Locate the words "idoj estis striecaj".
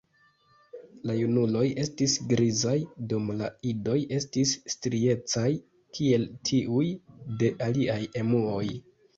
3.73-5.47